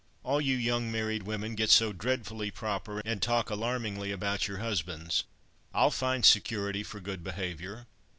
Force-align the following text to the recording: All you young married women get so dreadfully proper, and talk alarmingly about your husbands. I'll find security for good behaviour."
All 0.23 0.41
you 0.41 0.57
young 0.57 0.91
married 0.91 1.21
women 1.27 1.53
get 1.53 1.69
so 1.69 1.93
dreadfully 1.93 2.49
proper, 2.49 3.01
and 3.01 3.21
talk 3.21 3.51
alarmingly 3.51 4.11
about 4.11 4.47
your 4.47 4.57
husbands. 4.57 5.25
I'll 5.75 5.91
find 5.91 6.25
security 6.25 6.81
for 6.81 6.99
good 6.99 7.23
behaviour." 7.23 7.85